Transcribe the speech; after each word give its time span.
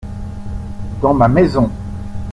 Dans 1.03 1.13
ma 1.13 1.27
maison. 1.27 1.69